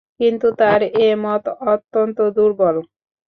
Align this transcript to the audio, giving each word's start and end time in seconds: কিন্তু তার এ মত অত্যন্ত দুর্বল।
কিন্তু 0.19 0.47
তার 0.59 0.79
এ 1.01 1.09
মত 1.23 1.43
অত্যন্ত 1.73 2.17
দুর্বল। 2.35 2.75